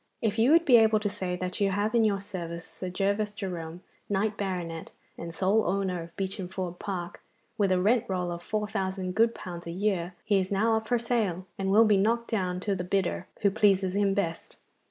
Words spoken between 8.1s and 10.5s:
of four thousand good pounds a year, he